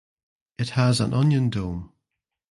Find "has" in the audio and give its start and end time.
0.71-0.99